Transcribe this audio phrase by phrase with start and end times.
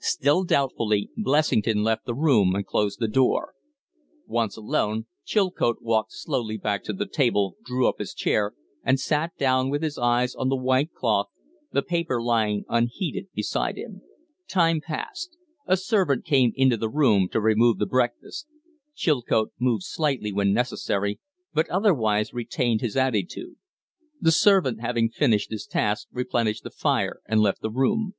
[0.00, 3.52] Still doubtfully, Blessington left the room and closed the door.
[4.26, 9.36] Once alone, Chilcote walked slowly back to the table, drew up his chair, and sat
[9.36, 11.26] down with his eyes on the white cloth,
[11.72, 14.00] the paper lying unheeded beside him.
[14.48, 15.36] Time passed.
[15.66, 18.46] A servant came into the room to remove the breakfast.
[18.94, 21.20] Chilcote moved slightly when necessary,
[21.52, 23.56] but otherwise retained his attitude.
[24.22, 28.14] The servant, having finished his task, replenished the fire and left the room.